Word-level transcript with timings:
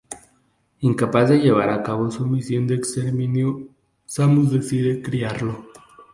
Incapaz 0.79 1.29
de 1.29 1.37
llevar 1.37 1.69
a 1.69 1.83
cabo 1.83 2.09
su 2.09 2.25
misión 2.25 2.65
de 2.65 2.73
exterminio, 2.73 3.67
Samus 4.07 4.49
decide 4.51 4.99
criarlo. 4.99 5.63